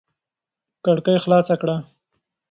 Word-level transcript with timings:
کړکۍ 0.85 1.17
خلاصه 1.23 1.55
کړه. 1.61 1.75